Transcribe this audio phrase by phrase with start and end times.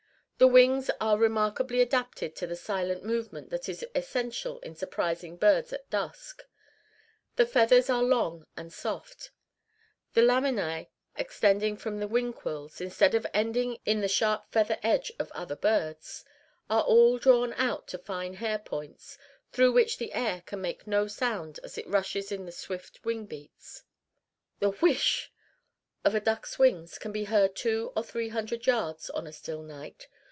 [0.41, 5.71] The wings are remarkably adapted to the silent movement that is essential to surprising birds
[5.71, 6.41] at dusk.
[7.35, 9.29] The feathers are long and soft.
[10.15, 15.11] The laminæ extending from the wing quills, instead of ending in the sharp feather edge
[15.19, 16.25] of other birds,
[16.71, 19.19] are all drawn out to fine hair points,
[19.51, 23.27] through which the air can make no sound as it rushes in the swift wing
[23.27, 23.83] beats.
[24.57, 25.31] The whish
[26.03, 29.61] of a duck's wings can be heard two or three hundred yards on a still
[29.61, 30.07] night.